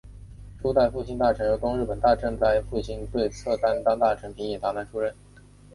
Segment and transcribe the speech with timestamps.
[0.59, 5.13] 初代复兴大臣由东日本大震灾复兴对策担当大臣平野达男出任。